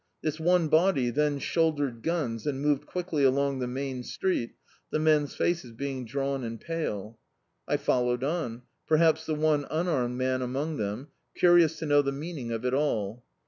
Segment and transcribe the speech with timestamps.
[0.23, 4.55] This me body then shouldered guns and moved quickly along ilie main street,
[4.89, 7.19] the men's faces being drawn and pale.
[7.67, 12.51] I followed on, peihaps the one unarmed man among them, curious to know the meaning
[12.51, 13.23] of it all.